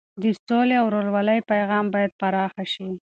[0.21, 2.87] د سولې او ورورولۍ پیغام باید پراخه شي.